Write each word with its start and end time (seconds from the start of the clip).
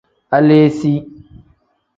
Aleesi. 0.37 0.93